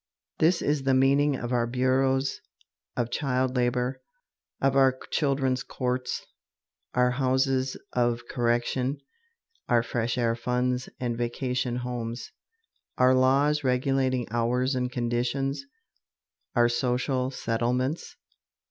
This 0.39 0.63
is 0.63 0.81
the 0.81 0.95
meaning 0.95 1.35
of 1.35 1.51
our 1.53 1.67
bureaus 1.67 2.41
of 2.97 3.11
Child 3.11 3.55
Labor, 3.55 4.01
of 4.59 4.75
our 4.75 4.97
Children's 5.11 5.61
Courts, 5.61 6.25
our 6.95 7.11
Houses 7.11 7.77
of 7.93 8.21
Correction, 8.27 8.97
our 9.69 9.83
Fresh 9.83 10.17
Air 10.17 10.35
Funds 10.35 10.89
and 10.99 11.15
Vacation 11.15 11.75
Homes, 11.75 12.31
our 12.97 13.13
laws 13.13 13.63
regulating 13.63 14.25
hours 14.31 14.73
and 14.73 14.91
conditions, 14.91 15.67
our 16.55 16.67
Social 16.67 17.29
Settlements. 17.29 18.15